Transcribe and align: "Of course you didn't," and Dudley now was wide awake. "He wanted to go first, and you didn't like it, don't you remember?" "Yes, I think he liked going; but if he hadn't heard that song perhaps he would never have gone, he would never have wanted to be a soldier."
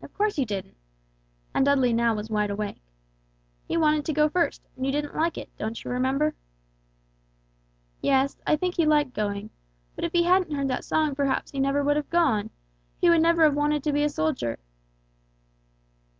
"Of 0.00 0.14
course 0.14 0.38
you 0.38 0.46
didn't," 0.46 0.76
and 1.52 1.64
Dudley 1.64 1.92
now 1.92 2.14
was 2.14 2.30
wide 2.30 2.50
awake. 2.50 2.80
"He 3.66 3.76
wanted 3.76 4.04
to 4.04 4.12
go 4.12 4.28
first, 4.28 4.62
and 4.76 4.86
you 4.86 4.92
didn't 4.92 5.16
like 5.16 5.36
it, 5.36 5.50
don't 5.58 5.82
you 5.82 5.90
remember?" 5.90 6.36
"Yes, 8.00 8.38
I 8.46 8.54
think 8.54 8.76
he 8.76 8.86
liked 8.86 9.12
going; 9.12 9.50
but 9.96 10.04
if 10.04 10.12
he 10.12 10.22
hadn't 10.22 10.54
heard 10.54 10.68
that 10.68 10.84
song 10.84 11.16
perhaps 11.16 11.50
he 11.50 11.58
would 11.58 11.64
never 11.64 11.92
have 11.92 12.10
gone, 12.10 12.50
he 13.00 13.10
would 13.10 13.22
never 13.22 13.42
have 13.42 13.56
wanted 13.56 13.82
to 13.82 13.92
be 13.92 14.04
a 14.04 14.08
soldier." 14.08 14.60